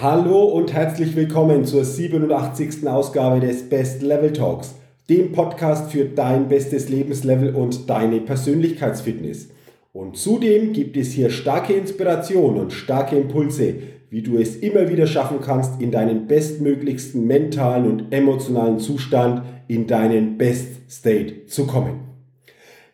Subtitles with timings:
[0.00, 2.86] Hallo und herzlich willkommen zur 87.
[2.86, 4.76] Ausgabe des Best Level Talks,
[5.10, 9.48] dem Podcast für dein bestes Lebenslevel und deine Persönlichkeitsfitness.
[9.92, 13.74] Und zudem gibt es hier starke Inspiration und starke Impulse,
[14.08, 19.88] wie du es immer wieder schaffen kannst, in deinen bestmöglichsten mentalen und emotionalen Zustand, in
[19.88, 22.04] deinen Best State zu kommen.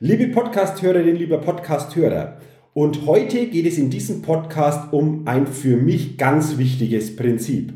[0.01, 2.39] Liebe Podcast-Hörerin, lieber Podcast-Hörer,
[2.75, 7.73] und heute geht es in diesem Podcast um ein für mich ganz wichtiges Prinzip.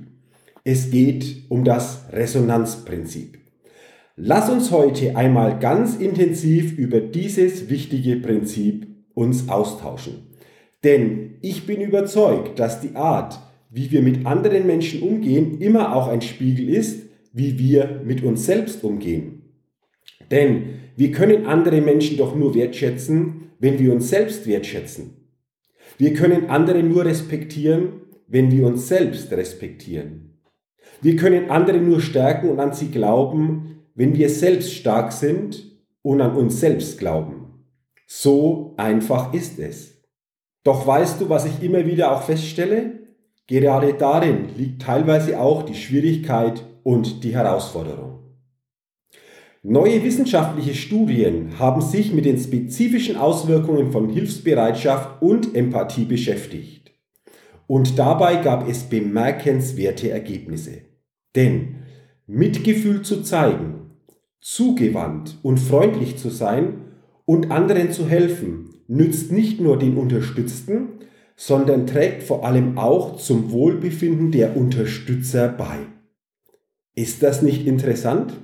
[0.65, 3.39] Es geht um das Resonanzprinzip.
[4.17, 10.27] Lass uns heute einmal ganz intensiv über dieses wichtige Prinzip uns austauschen.
[10.83, 13.39] Denn ich bin überzeugt, dass die Art,
[13.71, 18.47] wie wir mit anderen Menschen umgehen, immer auch ein Spiegel ist, wie wir mit uns
[18.47, 19.43] selbst umgehen.
[20.33, 20.65] Denn
[20.97, 25.17] wir können andere Menschen doch nur wertschätzen, wenn wir uns selbst wertschätzen.
[25.97, 30.41] Wir können andere nur respektieren, wenn wir uns selbst respektieren.
[31.01, 35.65] Wir können andere nur stärken und an sie glauben, wenn wir selbst stark sind
[36.03, 37.65] und an uns selbst glauben.
[38.07, 40.03] So einfach ist es.
[40.65, 43.01] Doch weißt du, was ich immer wieder auch feststelle?
[43.47, 48.18] Gerade darin liegt teilweise auch die Schwierigkeit und die Herausforderung.
[49.65, 56.93] Neue wissenschaftliche Studien haben sich mit den spezifischen Auswirkungen von Hilfsbereitschaft und Empathie beschäftigt.
[57.67, 60.83] Und dabei gab es bemerkenswerte Ergebnisse.
[61.35, 61.77] Denn
[62.27, 63.91] Mitgefühl zu zeigen,
[64.41, 66.85] zugewandt und freundlich zu sein
[67.25, 71.01] und anderen zu helfen, nützt nicht nur den Unterstützten,
[71.37, 75.79] sondern trägt vor allem auch zum Wohlbefinden der Unterstützer bei.
[76.95, 78.35] Ist das nicht interessant?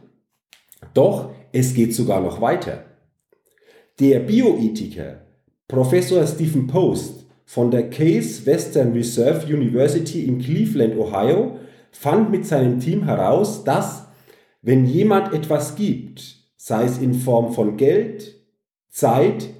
[0.92, 2.84] Doch es geht sogar noch weiter.
[4.00, 5.20] Der Bioethiker
[5.68, 11.58] Professor Stephen Post von der Case Western Reserve University in Cleveland, Ohio,
[11.90, 14.06] fand mit seinem Team heraus, dass
[14.62, 18.34] wenn jemand etwas gibt, sei es in Form von Geld,
[18.88, 19.50] Zeit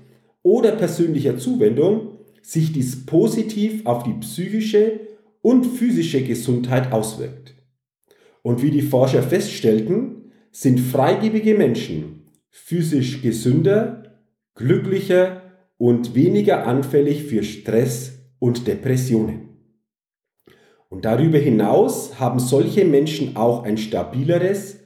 [0.42, 5.00] oder persönlicher Zuwendung, sich dies positiv auf die psychische
[5.42, 7.54] und physische Gesundheit auswirkt.
[8.42, 10.23] Und wie die Forscher feststellten,
[10.54, 14.20] sind freigebige Menschen physisch gesünder,
[14.54, 15.42] glücklicher
[15.78, 19.48] und weniger anfällig für Stress und Depressionen.
[20.88, 24.78] Und darüber hinaus haben solche Menschen auch ein stabileres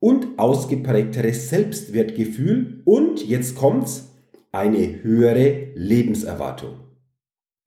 [0.00, 4.10] und ausgeprägteres Selbstwertgefühl und, jetzt kommt's,
[4.50, 6.80] eine höhere Lebenserwartung.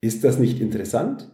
[0.02, 1.32] Ist das nicht interessant?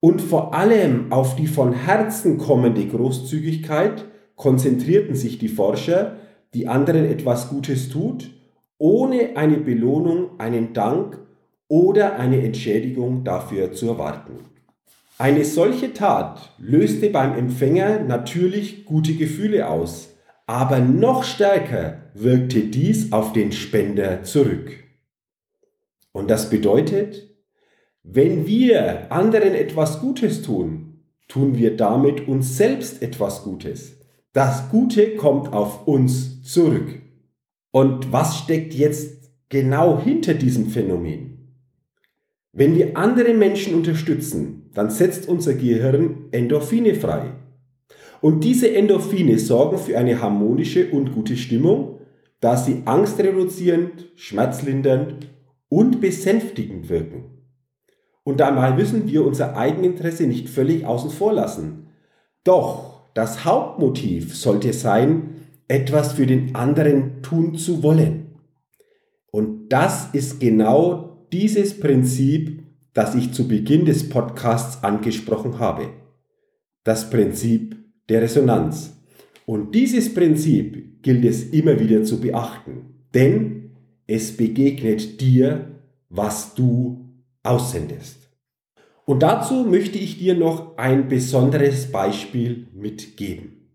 [0.00, 4.04] Und vor allem auf die von Herzen kommende Großzügigkeit
[4.38, 6.16] konzentrierten sich die Forscher,
[6.54, 8.30] die anderen etwas Gutes tut,
[8.78, 11.18] ohne eine Belohnung, einen Dank
[11.66, 14.44] oder eine Entschädigung dafür zu erwarten.
[15.18, 20.14] Eine solche Tat löste beim Empfänger natürlich gute Gefühle aus,
[20.46, 24.72] aber noch stärker wirkte dies auf den Spender zurück.
[26.12, 27.28] Und das bedeutet,
[28.04, 33.97] wenn wir anderen etwas Gutes tun, tun wir damit uns selbst etwas Gutes.
[34.38, 37.02] Das Gute kommt auf uns zurück.
[37.72, 41.56] Und was steckt jetzt genau hinter diesem Phänomen?
[42.52, 47.32] Wenn wir andere Menschen unterstützen, dann setzt unser Gehirn Endorphine frei.
[48.20, 51.98] Und diese Endorphine sorgen für eine harmonische und gute Stimmung,
[52.38, 55.30] da sie angstreduzierend, schmerzlindernd
[55.68, 57.24] und besänftigend wirken.
[58.22, 61.88] Und dabei müssen wir unser Eigeninteresse nicht völlig außen vor lassen.
[62.44, 68.28] Doch das Hauptmotiv sollte sein, etwas für den anderen tun zu wollen.
[69.32, 72.62] Und das ist genau dieses Prinzip,
[72.92, 75.88] das ich zu Beginn des Podcasts angesprochen habe.
[76.84, 77.74] Das Prinzip
[78.08, 78.96] der Resonanz.
[79.46, 83.70] Und dieses Prinzip gilt es immer wieder zu beachten, denn
[84.06, 87.04] es begegnet dir, was du
[87.42, 88.17] aussendest.
[89.08, 93.70] Und dazu möchte ich dir noch ein besonderes Beispiel mitgeben.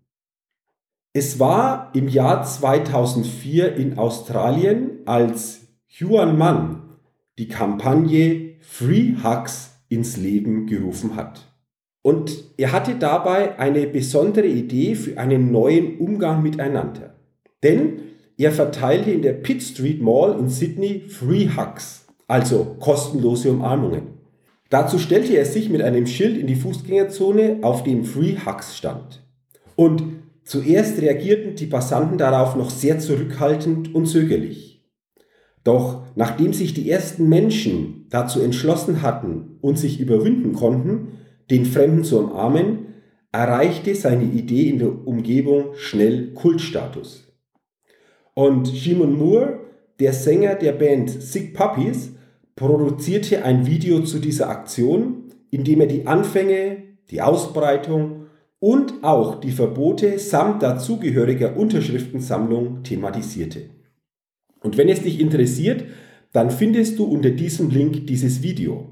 [1.12, 5.62] Es war im Jahr 2004 in Australien, als
[6.00, 6.84] Yuan Mann,
[7.40, 11.52] die Kampagne Free Hugs ins Leben gerufen hat.
[12.04, 17.16] Und er hatte dabei eine besondere Idee für einen neuen Umgang miteinander.
[17.64, 18.02] Denn
[18.38, 24.13] er verteilte in der Pitt Street Mall in Sydney Free Hugs, also kostenlose Umarmungen.
[24.74, 29.24] Dazu stellte er sich mit einem Schild in die Fußgängerzone, auf dem Free Hugs stand.
[29.76, 30.02] Und
[30.46, 34.84] zuerst reagierten die Passanten darauf noch sehr zurückhaltend und zögerlich.
[35.64, 41.20] Doch nachdem sich die ersten Menschen dazu entschlossen hatten und sich überwinden konnten,
[41.52, 42.96] den Fremden zu umarmen,
[43.32, 47.32] erreichte seine Idee in der Umgebung schnell Kultstatus.
[48.34, 49.60] Und Shimon Moore,
[50.00, 52.13] der Sänger der Band Sick Puppies,
[52.56, 58.28] produzierte ein Video zu dieser Aktion, in dem er die Anfänge, die Ausbreitung
[58.60, 63.72] und auch die Verbote samt dazugehöriger Unterschriftensammlung thematisierte.
[64.62, 65.84] Und wenn es dich interessiert,
[66.32, 68.88] dann findest du unter diesem Link dieses Video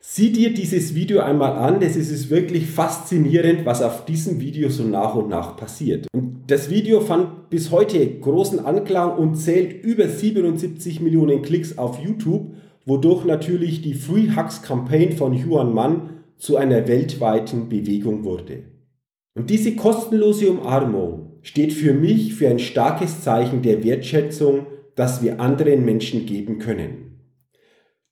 [0.00, 4.82] Sieh dir dieses Video einmal an, es ist wirklich faszinierend, was auf diesem Video so
[4.82, 6.06] nach und nach passiert.
[6.12, 11.98] Und das Video fand bis heute großen Anklang und zählt über 77 Millionen Klicks auf
[11.98, 12.52] YouTube,
[12.84, 18.64] wodurch natürlich die Free Hugs Campaign von Yuan Mann zu einer weltweiten Bewegung wurde.
[19.34, 25.40] Und diese kostenlose Umarmung steht für mich für ein starkes Zeichen der Wertschätzung, das wir
[25.40, 27.03] anderen Menschen geben können.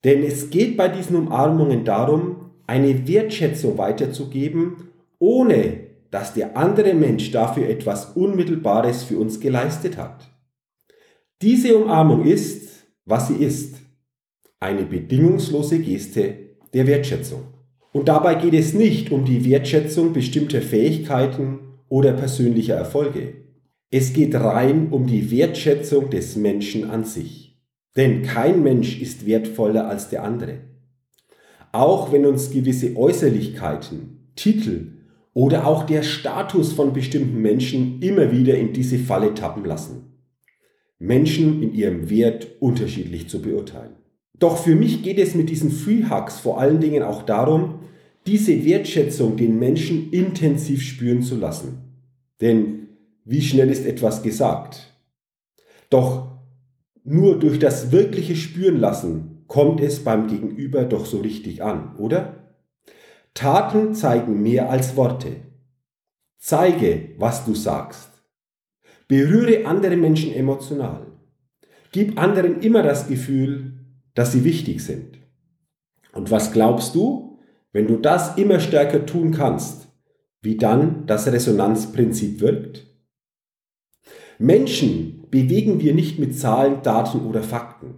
[0.03, 4.89] Denn es geht bei diesen Umarmungen darum, eine Wertschätzung weiterzugeben,
[5.19, 10.29] ohne dass der andere Mensch dafür etwas Unmittelbares für uns geleistet hat.
[11.41, 13.75] Diese Umarmung ist, was sie ist,
[14.59, 16.35] eine bedingungslose Geste
[16.73, 17.41] der Wertschätzung.
[17.91, 21.59] Und dabei geht es nicht um die Wertschätzung bestimmter Fähigkeiten
[21.89, 23.33] oder persönlicher Erfolge.
[23.91, 27.42] Es geht rein um die Wertschätzung des Menschen an sich.
[27.95, 30.61] Denn kein Mensch ist wertvoller als der andere.
[31.71, 34.93] Auch wenn uns gewisse Äußerlichkeiten, Titel
[35.33, 40.13] oder auch der Status von bestimmten Menschen immer wieder in diese Falle tappen lassen.
[40.99, 43.95] Menschen in ihrem Wert unterschiedlich zu beurteilen.
[44.39, 47.79] Doch für mich geht es mit diesen Free Hugs vor allen Dingen auch darum,
[48.25, 51.79] diese Wertschätzung den Menschen intensiv spüren zu lassen.
[52.41, 52.87] Denn
[53.25, 54.93] wie schnell ist etwas gesagt?
[55.89, 56.32] Doch
[57.03, 62.55] nur durch das wirkliche Spüren lassen kommt es beim Gegenüber doch so richtig an, oder?
[63.33, 65.35] Taten zeigen mehr als Worte.
[66.37, 68.09] Zeige, was du sagst.
[69.07, 71.07] Berühre andere Menschen emotional.
[71.91, 73.73] Gib anderen immer das Gefühl,
[74.15, 75.19] dass sie wichtig sind.
[76.13, 77.39] Und was glaubst du,
[77.71, 79.87] wenn du das immer stärker tun kannst,
[80.41, 82.87] wie dann das Resonanzprinzip wirkt?
[84.37, 87.95] Menschen bewegen wir nicht mit Zahlen, Daten oder Fakten.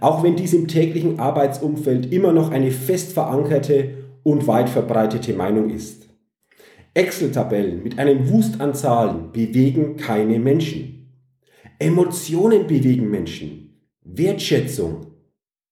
[0.00, 5.68] Auch wenn dies im täglichen Arbeitsumfeld immer noch eine fest verankerte und weit verbreitete Meinung
[5.68, 6.08] ist.
[6.94, 11.12] Excel-Tabellen mit einem Wust an Zahlen bewegen keine Menschen.
[11.78, 13.82] Emotionen bewegen Menschen.
[14.00, 15.08] Wertschätzung,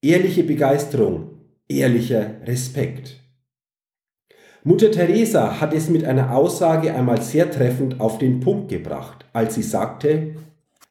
[0.02, 3.22] ehrliche Begeisterung, ehrlicher Respekt.
[4.62, 9.54] Mutter Teresa hat es mit einer Aussage einmal sehr treffend auf den Punkt gebracht, als
[9.54, 10.34] sie sagte,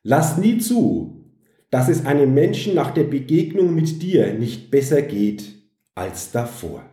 [0.08, 1.26] Lass nie zu,
[1.72, 5.56] dass es einem Menschen nach der Begegnung mit dir nicht besser geht
[5.96, 6.86] als davor.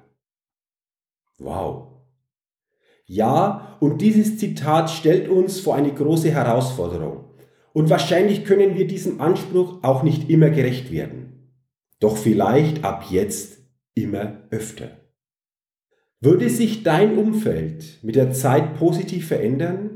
[1.36, 1.88] Wow.
[3.04, 7.24] Ja, und dieses Zitat stellt uns vor eine große Herausforderung.
[7.74, 11.52] Und wahrscheinlich können wir diesem Anspruch auch nicht immer gerecht werden.
[12.00, 13.58] Doch vielleicht ab jetzt
[13.92, 14.88] immer öfter.
[16.18, 19.91] Würde sich dein Umfeld mit der Zeit positiv verändern,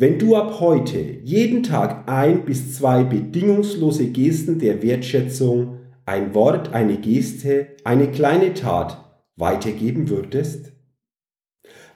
[0.00, 6.72] wenn du ab heute jeden Tag ein bis zwei bedingungslose Gesten der Wertschätzung, ein Wort,
[6.72, 10.70] eine Geste, eine kleine Tat weitergeben würdest?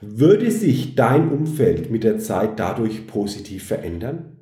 [0.01, 4.37] Würde sich dein Umfeld mit der Zeit dadurch positiv verändern?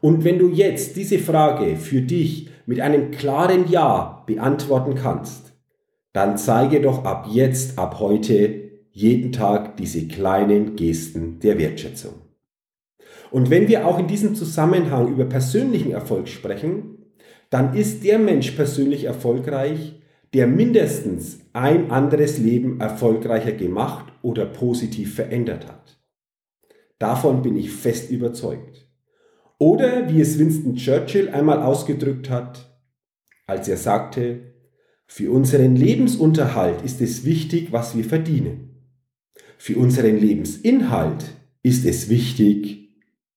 [0.00, 5.52] Und wenn du jetzt diese Frage für dich mit einem klaren Ja beantworten kannst,
[6.14, 8.63] dann zeige doch ab jetzt, ab heute,
[8.94, 12.14] jeden Tag diese kleinen Gesten der Wertschätzung.
[13.32, 16.98] Und wenn wir auch in diesem Zusammenhang über persönlichen Erfolg sprechen,
[17.50, 20.00] dann ist der Mensch persönlich erfolgreich,
[20.32, 26.00] der mindestens ein anderes Leben erfolgreicher gemacht oder positiv verändert hat.
[27.00, 28.88] Davon bin ich fest überzeugt.
[29.58, 32.78] Oder wie es Winston Churchill einmal ausgedrückt hat,
[33.46, 34.54] als er sagte,
[35.06, 38.73] für unseren Lebensunterhalt ist es wichtig, was wir verdienen.
[39.64, 41.24] Für unseren Lebensinhalt
[41.62, 42.90] ist es wichtig,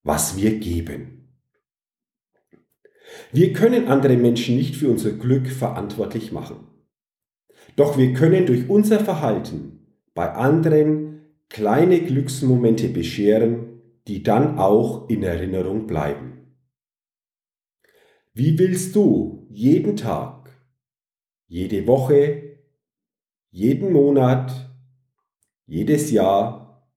[0.03, 1.29] was wir geben.
[3.31, 6.67] Wir können andere Menschen nicht für unser Glück verantwortlich machen.
[7.77, 13.79] Doch wir können durch unser Verhalten bei anderen kleine Glücksmomente bescheren,
[14.10, 16.57] die dann auch in Erinnerung bleiben.
[18.34, 20.50] Wie willst du jeden Tag,
[21.48, 22.60] jede Woche,
[23.50, 24.66] jeden Monat,
[25.67, 26.89] jedes Jahr,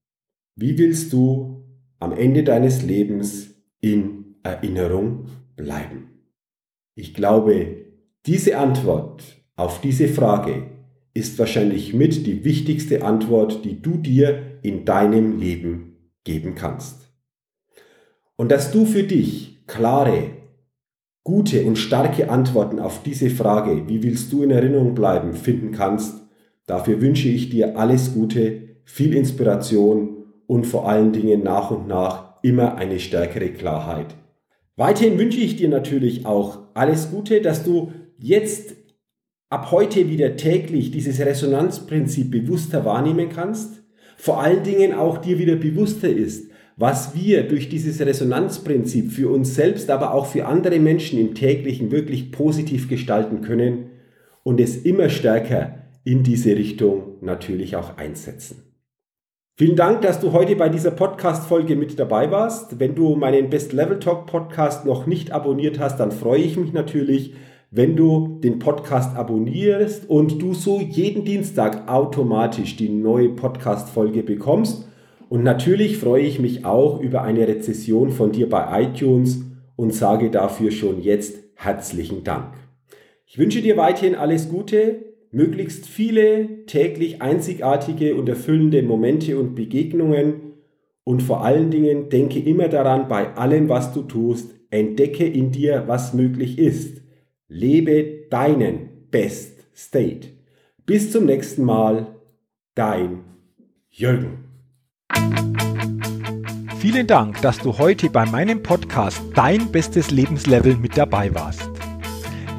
[0.57, 1.65] wie willst du
[1.99, 6.09] am Ende deines Lebens in Erinnerung bleiben?
[6.95, 7.87] Ich glaube,
[8.27, 9.23] diese Antwort
[9.57, 10.71] auf diese Frage
[11.13, 17.13] ist wahrscheinlich mit die wichtigste Antwort, die du dir in deinem Leben geben kannst.
[18.37, 20.31] Und dass du für dich klare,
[21.25, 26.30] gute und starke Antworten auf diese Frage, wie willst du in Erinnerung bleiben, finden kannst,
[26.71, 32.37] dafür wünsche ich dir alles Gute, viel Inspiration und vor allen Dingen nach und nach
[32.43, 34.15] immer eine stärkere Klarheit.
[34.77, 38.77] Weiterhin wünsche ich dir natürlich auch alles Gute, dass du jetzt
[39.49, 43.83] ab heute wieder täglich dieses Resonanzprinzip bewusster wahrnehmen kannst,
[44.17, 49.57] vor allen Dingen auch dir wieder bewusster ist, was wir durch dieses Resonanzprinzip für uns
[49.57, 53.87] selbst, aber auch für andere Menschen im täglichen wirklich positiv gestalten können
[54.45, 58.65] und es immer stärker in diese Richtung natürlich auch einsetzen.
[59.57, 62.81] Vielen Dank, dass du heute bei dieser Podcast-Folge mit dabei warst.
[62.81, 66.73] Wenn du meinen Best Level Talk Podcast noch nicht abonniert hast, dann freue ich mich
[66.73, 67.35] natürlich,
[67.71, 74.89] wenn du den Podcast abonnierst und du so jeden Dienstag automatisch die neue Podcast-Folge bekommst
[75.31, 79.45] und natürlich freue ich mich auch über eine Rezession von dir bei iTunes
[79.77, 82.55] und sage dafür schon jetzt herzlichen Dank.
[83.27, 90.51] Ich wünsche dir weiterhin alles Gute, möglichst viele täglich einzigartige und erfüllende Momente und Begegnungen
[91.05, 95.85] und vor allen Dingen denke immer daran, bei allem, was du tust, entdecke in dir,
[95.87, 97.03] was möglich ist.
[97.49, 100.29] Lebe deinen Best State.
[100.87, 102.15] Bis zum nächsten Mal,
[102.75, 103.21] dein
[103.91, 104.45] Jürgen.
[106.79, 111.80] Vielen Dank, dass du heute bei meinem Podcast Dein bestes Lebenslevel mit dabei warst.